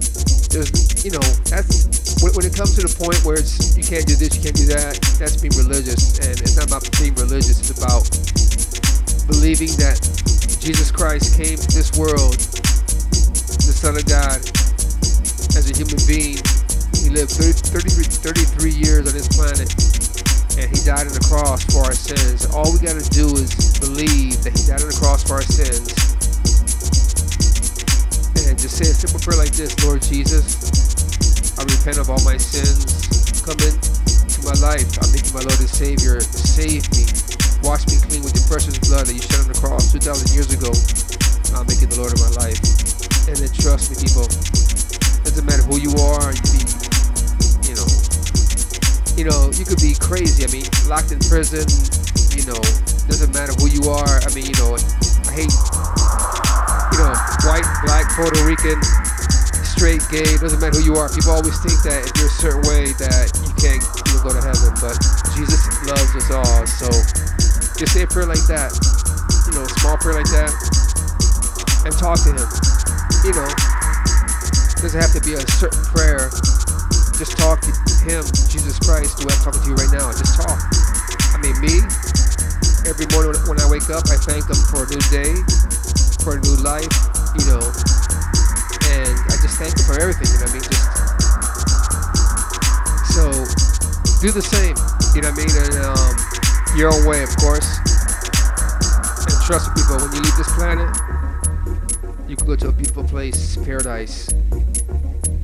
there's, 0.55 0.71
you 1.03 1.11
know, 1.11 1.25
that's 1.51 2.23
when, 2.23 2.31
when 2.31 2.47
it 2.47 2.55
comes 2.55 2.79
to 2.79 2.87
the 2.87 2.93
point 2.95 3.19
where 3.27 3.35
it's 3.35 3.75
you 3.75 3.83
can't 3.83 4.07
do 4.07 4.15
this, 4.15 4.31
you 4.39 4.41
can't 4.47 4.55
do 4.55 4.71
that. 4.71 4.95
That's 5.19 5.35
being 5.35 5.55
religious, 5.59 6.23
and 6.23 6.39
it's 6.39 6.55
not 6.55 6.71
about 6.71 6.87
being 6.95 7.15
religious. 7.19 7.59
It's 7.59 7.75
about 7.75 8.07
believing 9.27 9.75
that 9.83 9.99
Jesus 10.63 10.95
Christ 10.95 11.35
came 11.35 11.59
to 11.59 11.69
this 11.75 11.91
world, 11.99 12.39
the 12.39 13.75
Son 13.75 13.99
of 13.99 14.07
God, 14.07 14.39
as 15.59 15.67
a 15.67 15.75
human 15.75 15.99
being. 16.07 16.39
He 17.07 17.15
lived 17.15 17.31
30, 17.39 17.71
33, 17.71 18.67
33 18.67 18.83
years 18.83 19.07
on 19.07 19.15
this 19.15 19.31
planet, 19.31 19.71
and 20.59 20.67
he 20.67 20.83
died 20.83 21.07
on 21.07 21.15
the 21.15 21.23
cross 21.23 21.63
for 21.71 21.87
our 21.87 21.95
sins. 21.95 22.43
All 22.51 22.67
we 22.67 22.83
got 22.83 22.99
to 22.99 23.07
do 23.15 23.31
is 23.39 23.79
believe 23.79 24.43
that 24.43 24.51
he 24.51 24.67
died 24.67 24.83
on 24.83 24.91
the 24.91 24.99
cross 24.99 25.23
for 25.23 25.39
our 25.39 25.47
sins, 25.47 25.87
and 28.43 28.59
just 28.59 28.75
say 28.75 28.91
a 28.91 28.91
simple 28.91 29.23
prayer 29.23 29.39
like 29.39 29.55
this: 29.55 29.71
Lord 29.87 30.03
Jesus. 30.03 30.59
I 31.55 31.63
repent 31.63 31.95
of 31.95 32.11
all 32.11 32.19
my 32.27 32.35
sins. 32.35 32.83
Come 33.39 33.55
into 33.55 34.43
my 34.43 34.59
life. 34.59 34.99
I 34.99 35.07
make 35.15 35.23
you 35.23 35.33
my 35.39 35.47
Lord 35.47 35.63
and 35.63 35.71
Savior. 35.71 36.19
Save 36.19 36.91
me. 36.91 37.07
Wash 37.63 37.87
me 37.87 38.03
clean 38.03 38.19
with 38.19 38.35
your 38.35 38.51
precious 38.51 38.75
blood 38.83 39.07
that 39.07 39.15
you 39.15 39.23
shed 39.23 39.47
on 39.47 39.49
the 39.55 39.55
cross 39.55 39.95
2,000 39.95 40.35
years 40.35 40.51
ago. 40.51 40.75
I'll 41.55 41.63
make 41.63 41.79
you 41.79 41.87
the 41.87 42.03
Lord 42.03 42.11
of 42.11 42.19
my 42.19 42.35
life. 42.43 42.59
And 43.31 43.39
then 43.39 43.47
trust 43.55 43.95
me, 43.95 44.03
people. 44.03 44.27
Doesn't 45.23 45.47
matter 45.47 45.63
who 45.71 45.79
you 45.79 45.95
are. 46.03 46.35
You 46.35 46.43
be, 46.51 46.76
you 49.17 49.25
know, 49.25 49.49
you 49.57 49.65
could 49.65 49.81
be 49.81 49.97
crazy. 49.97 50.45
I 50.45 50.49
mean, 50.53 50.69
locked 50.85 51.09
in 51.09 51.17
prison. 51.17 51.65
You 52.37 52.45
know, 52.45 52.61
doesn't 53.09 53.33
matter 53.33 53.51
who 53.57 53.65
you 53.65 53.89
are. 53.89 54.21
I 54.21 54.29
mean, 54.37 54.45
you 54.45 54.53
know, 54.61 54.77
I 54.77 55.33
hate, 55.33 55.49
you 56.93 56.97
know, 57.01 57.17
white, 57.49 57.65
black, 57.81 58.05
Puerto 58.13 58.37
Rican, 58.45 58.77
straight, 59.65 60.05
gay, 60.13 60.37
doesn't 60.37 60.61
matter 60.61 60.77
who 60.77 60.85
you 60.85 60.95
are. 61.01 61.09
People 61.09 61.33
always 61.33 61.57
think 61.65 61.81
that 61.81 62.05
if 62.05 62.13
you're 62.13 62.29
a 62.29 62.37
certain 62.37 62.61
way 62.69 62.93
that 63.01 63.33
you 63.41 63.49
can't 63.57 63.81
go 64.21 64.29
to 64.29 64.41
heaven, 64.41 64.69
but 64.77 64.93
Jesus 65.33 65.65
loves 65.89 66.13
us 66.13 66.29
all. 66.29 66.61
So 66.69 66.85
just 67.73 67.97
say 67.97 68.05
a 68.05 68.07
prayer 68.07 68.29
like 68.29 68.45
that, 68.45 68.69
you 69.49 69.57
know, 69.57 69.65
small 69.81 69.97
prayer 69.97 70.21
like 70.21 70.29
that, 70.29 70.53
and 71.89 71.93
talk 71.97 72.21
to 72.21 72.37
Him. 72.37 72.49
You 73.25 73.33
know, 73.33 73.49
doesn't 74.77 75.01
have 75.01 75.13
to 75.17 75.21
be 75.25 75.33
a 75.33 75.41
certain 75.57 75.81
prayer. 75.89 76.29
Just 77.17 77.37
talk 77.37 77.59
to 77.65 77.73
Him, 78.05 78.23
Jesus 78.47 78.77
Christ, 78.79 79.17
the 79.17 79.25
way 79.25 79.33
I'm 79.33 79.41
talking 79.41 79.61
to 79.65 79.69
you 79.73 79.75
right 79.75 79.91
now. 79.91 80.13
Just 80.13 80.37
talk. 80.37 80.61
I 81.33 81.41
mean, 81.41 81.57
me. 81.59 81.81
Every 82.85 83.09
morning 83.11 83.35
when 83.49 83.59
I 83.59 83.67
wake 83.67 83.89
up, 83.89 84.07
I 84.07 84.15
thank 84.15 84.47
Him 84.47 84.61
for 84.69 84.85
a 84.85 84.87
new 84.87 85.01
day, 85.09 85.33
for 86.23 86.37
a 86.37 86.39
new 86.39 86.55
life. 86.63 86.87
You 87.37 87.45
know, 87.53 87.61
and 88.89 89.13
I 89.29 89.35
just 89.41 89.59
thank 89.59 89.77
him 89.77 89.85
for 89.85 89.99
everything, 89.99 90.27
you 90.31 90.39
know 90.39 90.47
what 90.47 90.55
I 90.55 90.57
mean? 90.57 90.63
Just 90.63 90.85
so 93.13 93.29
do 94.21 94.31
the 94.31 94.41
same, 94.41 94.75
you 95.13 95.21
know 95.21 95.29
what 95.29 95.37
I 95.37 95.45
mean? 95.45 95.53
And 95.53 95.75
um, 95.85 96.15
your 96.77 96.93
own 96.93 97.05
way, 97.05 97.21
of 97.21 97.35
course. 97.37 97.67
And 99.27 99.35
trust 99.45 99.69
me, 99.69 99.81
people, 99.81 99.97
when 100.01 100.13
you 100.15 100.21
leave 100.21 100.37
this 100.37 100.51
planet, 100.55 100.89
you 102.27 102.35
can 102.35 102.47
go 102.47 102.55
to 102.55 102.69
a 102.69 102.71
beautiful 102.71 103.03
place, 103.03 103.57
paradise. 103.57 104.29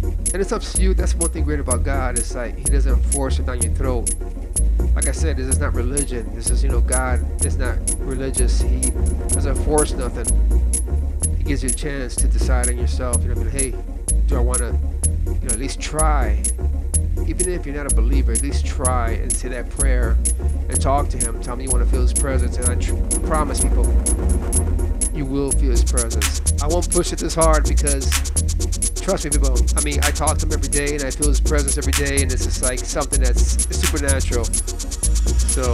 And 0.04 0.36
it's 0.36 0.52
up 0.52 0.62
to 0.62 0.82
you. 0.82 0.94
That's 0.94 1.16
one 1.16 1.30
thing 1.30 1.44
great 1.44 1.60
about 1.60 1.84
God. 1.84 2.18
It's 2.18 2.36
like 2.36 2.58
He 2.58 2.66
doesn't 2.66 3.02
force 3.14 3.40
it 3.40 3.46
down 3.46 3.62
your 3.62 3.74
throat. 3.74 4.14
Like 4.96 5.08
I 5.08 5.12
said, 5.12 5.38
this 5.38 5.48
is 5.48 5.60
not 5.60 5.74
religion. 5.74 6.30
This 6.36 6.50
is, 6.50 6.64
you 6.64 6.70
know, 6.70 6.82
God 6.82 7.46
is 7.46 7.58
not 7.58 7.78
religious. 8.00 8.62
He 8.62 8.92
doesn't 9.30 9.56
force 9.66 9.94
nothing. 9.94 10.26
He 11.38 11.44
gives 11.44 11.64
you 11.64 11.70
a 11.70 11.74
chance 11.74 12.16
to 12.18 12.28
decide 12.28 12.70
on 12.70 12.78
yourself. 12.78 13.22
You 13.24 13.34
know 13.34 13.42
I 13.42 13.44
mean? 13.44 13.50
Hey, 13.50 13.76
do 14.28 14.36
I 14.36 14.40
want 14.40 14.60
to, 14.60 14.78
you 15.26 15.48
know, 15.48 15.54
at 15.54 15.60
least 15.60 15.80
try? 15.80 16.44
Even 17.28 17.50
if 17.50 17.66
you're 17.66 17.76
not 17.76 17.92
a 17.92 17.96
believer, 17.96 18.32
at 18.32 18.42
least 18.42 18.66
try 18.66 19.12
and 19.12 19.32
say 19.32 19.48
that 19.50 19.70
prayer 19.70 20.18
and 20.70 20.82
talk 20.82 21.10
to 21.10 21.18
Him. 21.18 21.42
Tell 21.42 21.56
me 21.56 21.66
you 21.66 21.70
want 21.70 21.84
to 21.84 21.90
feel 21.90 22.02
His 22.02 22.14
presence, 22.14 22.58
and 22.58 22.70
I 22.70 22.76
tr- 22.76 22.96
promise 23.28 23.62
people, 23.62 23.86
you 25.14 25.26
will 25.26 25.52
feel 25.52 25.72
His 25.72 25.84
presence. 25.84 26.42
I 26.62 26.68
won't 26.68 26.90
push 26.92 27.14
it 27.14 27.20
this 27.20 27.36
hard 27.36 27.68
because, 27.68 28.08
trust 29.04 29.26
me, 29.26 29.32
people. 29.32 29.60
I 29.76 29.84
mean, 29.84 30.00
I 30.04 30.12
talk 30.12 30.38
to 30.40 30.46
Him 30.46 30.54
every 30.54 30.70
day, 30.70 30.96
and 30.96 31.04
I 31.04 31.12
feel 31.12 31.28
His 31.28 31.42
presence 31.42 31.78
every 31.78 31.92
day, 31.92 32.24
and 32.24 32.32
it's 32.32 32.46
just 32.46 32.64
like 32.64 32.80
something 32.80 33.20
that's 33.20 33.68
supernatural. 33.76 34.46
So, 35.52 35.68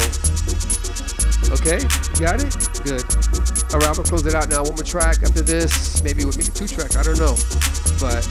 okay, 1.54 1.78
got 2.18 2.42
it? 2.42 2.50
Good. 2.82 3.06
All 3.70 3.78
right, 3.78 3.90
I'm 3.90 4.02
gonna 4.02 4.10
close 4.10 4.26
it 4.26 4.34
out 4.34 4.50
now. 4.50 4.64
One 4.64 4.74
more 4.74 4.84
track 4.84 5.22
after 5.22 5.42
this, 5.42 6.02
maybe 6.04 6.26
with 6.26 6.38
maybe 6.42 6.50
two 6.50 6.66
track. 6.66 6.98
I 6.98 7.04
don't 7.06 7.22
know, 7.22 7.38
but 8.02 8.26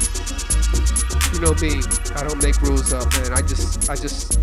you 1.31 1.39
know 1.47 1.55
me, 1.62 1.79
I 2.19 2.27
don't 2.27 2.43
make 2.43 2.61
rules 2.62 2.93
up, 2.93 3.07
man. 3.23 3.33
I 3.39 3.43
just 3.47 3.89
I 3.89 3.95
just 3.95 4.35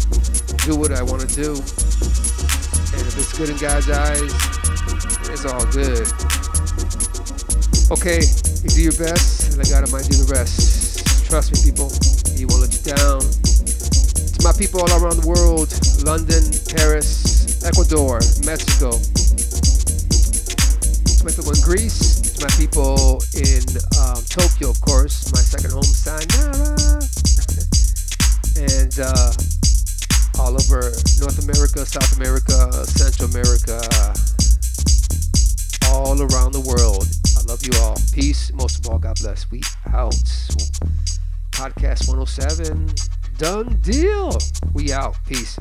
do 0.64 0.80
what 0.80 0.94
I 0.96 1.04
want 1.04 1.28
to 1.28 1.36
do, 1.36 1.52
and 1.52 3.04
if 3.04 3.20
it's 3.20 3.38
good 3.38 3.50
in 3.52 3.58
God's 3.60 3.92
eyes, 3.92 4.32
it's 5.28 5.44
all 5.44 5.68
good. 5.76 6.08
Okay, 7.92 8.24
you 8.64 8.70
do 8.72 8.82
your 8.82 8.98
best, 8.98 9.35
and 9.56 9.64
I 9.64 9.72
God 9.72 9.88
might 9.88 10.04
do 10.12 10.20
the 10.20 10.28
rest. 10.36 11.00
Trust 11.32 11.56
me, 11.56 11.64
people. 11.64 11.88
He 12.36 12.44
won't 12.44 12.60
let 12.60 12.76
you 12.76 12.84
down. 12.92 13.24
To 13.24 14.40
my 14.44 14.52
people 14.52 14.84
all 14.84 14.92
around 15.00 15.24
the 15.24 15.28
world, 15.32 15.72
London, 16.04 16.44
Paris, 16.76 17.64
Ecuador, 17.64 18.20
Mexico. 18.44 18.92
To 21.08 21.22
my 21.24 21.32
people 21.32 21.56
in 21.56 21.62
Greece, 21.64 22.36
to 22.36 22.44
my 22.44 22.52
people 22.60 23.24
in 23.32 23.64
um, 24.04 24.20
Tokyo, 24.28 24.76
of 24.76 24.80
course, 24.84 25.32
my 25.32 25.40
second 25.40 25.72
home, 25.72 25.88
Sayonara. 25.88 27.00
and 28.60 28.92
uh, 29.00 29.32
all 30.36 30.52
over 30.52 30.92
North 31.24 31.40
America, 31.48 31.88
South 31.88 32.12
America, 32.20 32.76
Central 32.92 33.32
America, 33.32 33.80
all 35.96 36.20
around 36.20 36.52
the 36.52 36.64
world. 36.68 37.08
Love 37.48 37.64
you 37.64 37.80
all. 37.80 37.96
Peace. 38.12 38.52
Most 38.54 38.80
of 38.80 38.92
all, 38.92 38.98
God 38.98 39.18
bless. 39.22 39.52
We 39.52 39.62
out. 39.94 40.14
Podcast 41.52 42.08
107. 42.08 42.90
Done 43.38 43.80
deal. 43.82 44.36
We 44.74 44.92
out. 44.92 45.16
Peace. 45.28 45.58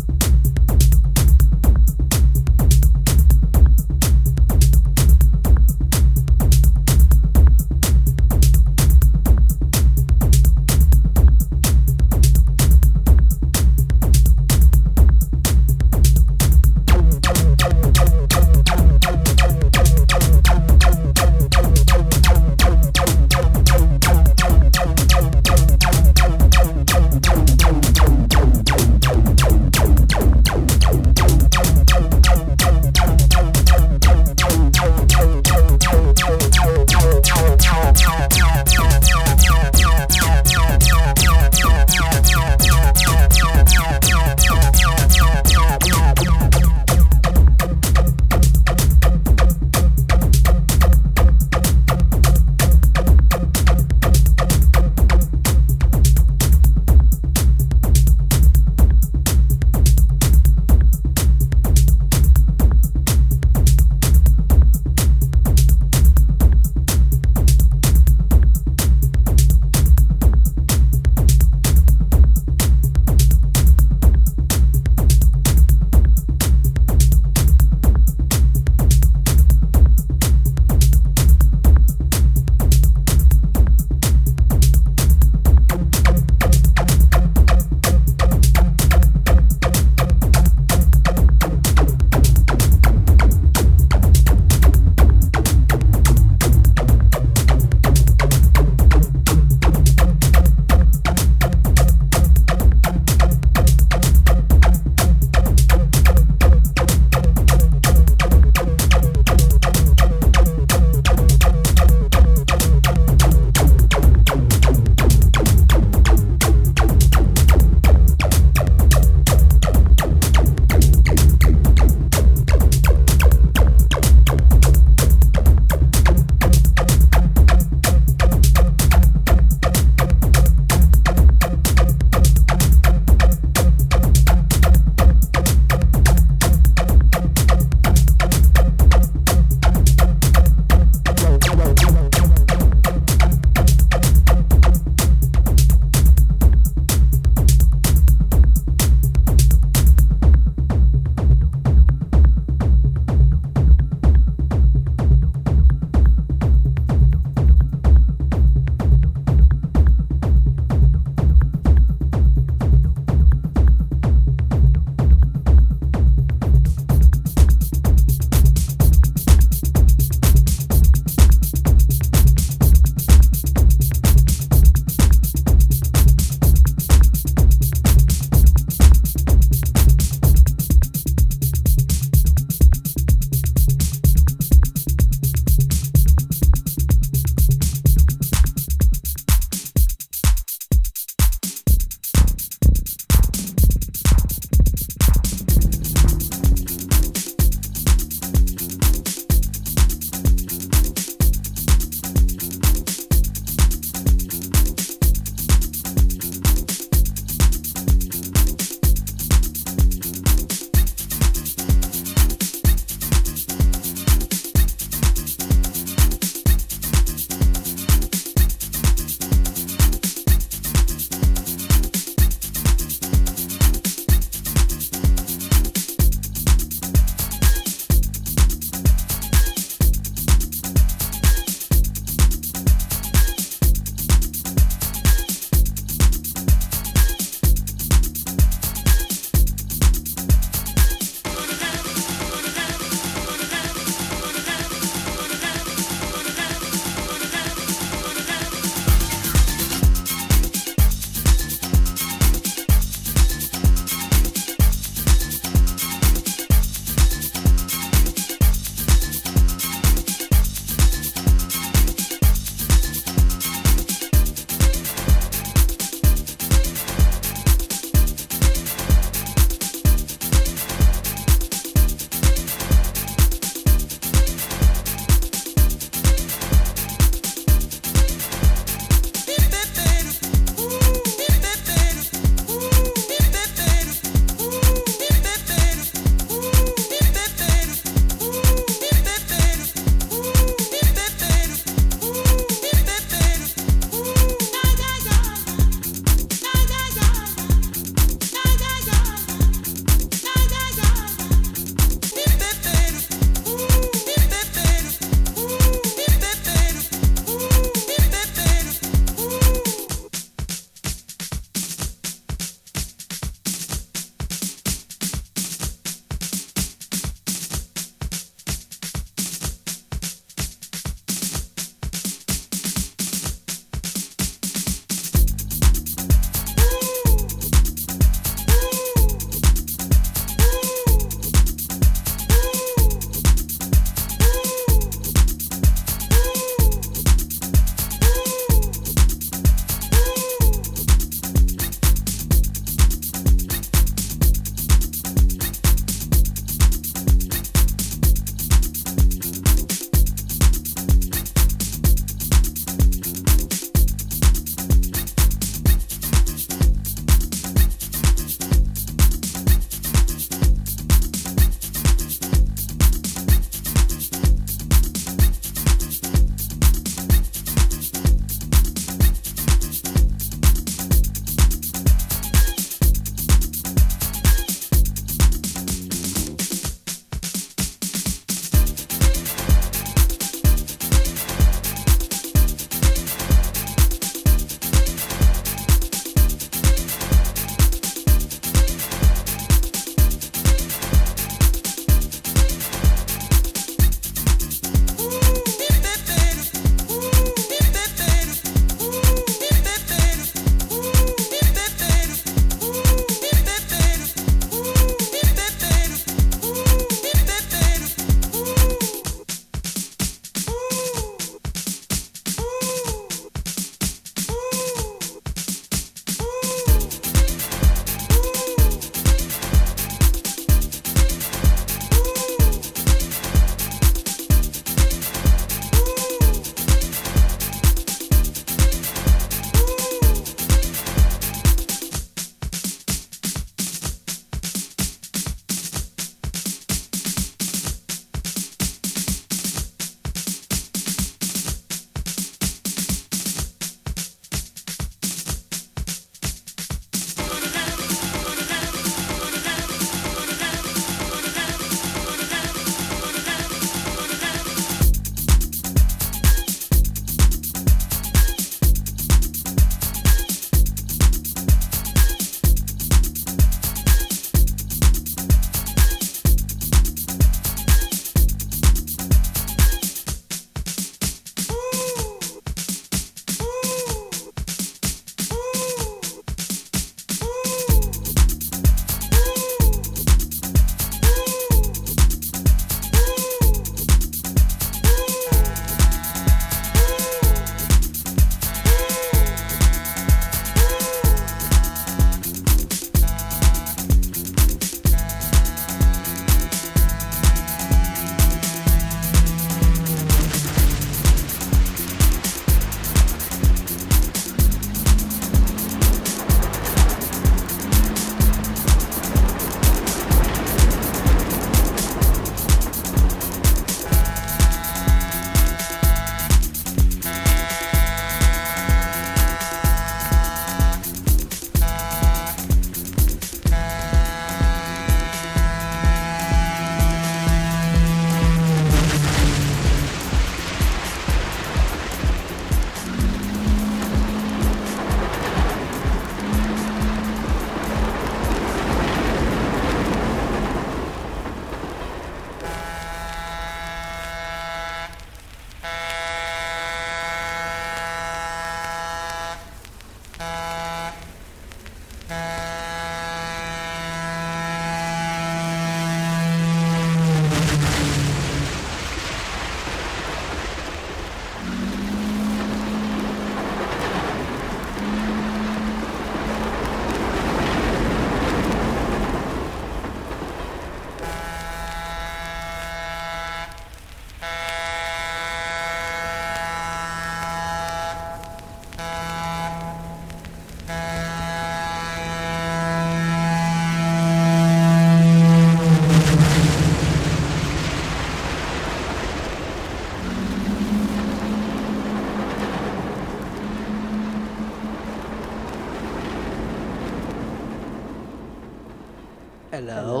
Hello? 599.68 600.00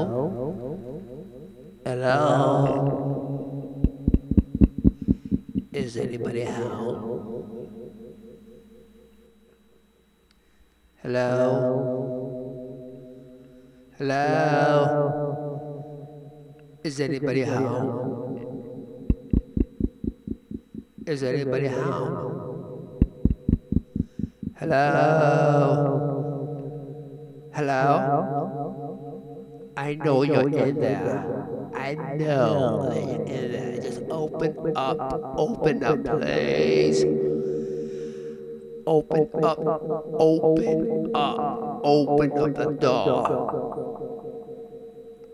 Hello? 1.84 2.16
Is 5.74 5.98
anybody 5.98 6.44
home? 6.44 7.04
Hello? 11.02 11.28
Hello? 13.98 14.24
Is 16.82 17.00
anybody 17.00 17.42
home? 17.44 18.40
Is 21.06 21.22
anybody 21.22 21.68
home? 21.68 23.04
Hello? 24.56 24.88
Hello? 27.52 28.37
I 29.78 29.94
know 29.94 30.22
you're 30.24 30.48
in 30.48 30.80
there. 30.80 31.46
I 31.72 31.94
know 31.94 32.90
that 32.90 33.00
you're 33.00 33.22
in 33.22 33.52
there. 33.52 33.80
Just 33.80 34.02
open 34.10 34.72
up, 34.74 34.98
open 35.38 35.84
up, 35.84 36.04
please. 36.04 37.04
Open 38.84 39.28
up, 39.44 39.58
open 40.18 41.12
up, 41.14 41.80
open 41.84 42.32
up 42.32 42.54
the 42.56 42.76
door. 42.80 43.22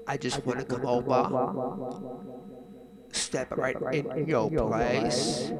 I 0.06 0.18
just 0.18 0.44
want 0.44 0.60
to 0.60 0.66
come 0.66 0.84
over, 0.84 1.24
step 3.12 3.56
right 3.56 3.80
in 3.94 4.28
your 4.28 4.50
place, 4.50 5.52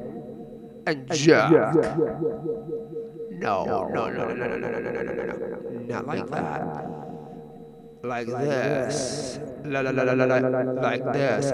and 0.85 1.11
jerk. 1.11 1.73
No, 3.31 3.65
no, 3.65 3.87
no, 3.87 4.09
no, 4.09 4.27
no, 4.27 4.45
no, 4.45 4.57
no, 4.57 4.69
no, 4.69 4.79
no, 4.79 5.01
no, 5.01 5.01
no, 5.01 5.23
no, 5.25 5.35
no, 5.35 5.79
not 5.89 6.05
like 6.05 6.27
that 6.27 7.14
like 8.07 8.27
this, 8.27 9.39
like 9.65 11.03
this, 11.13 11.51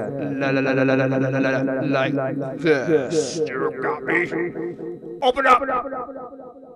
like 1.90 2.58
this. 2.60 3.38
You 3.38 3.80
got 3.82 4.04
me? 4.04 4.32
Open 5.22 5.46
up. 5.48 6.68